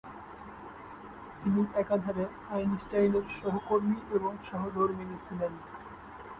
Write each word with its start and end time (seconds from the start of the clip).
তিনি 1.39 1.61
একাধারে 1.75 2.23
আইনস্টাইনের 2.49 3.25
সহকর্মী 3.37 3.97
এবং 4.11 4.31
সহধর্মিণী 4.49 5.17
ছিলেন। 5.25 5.53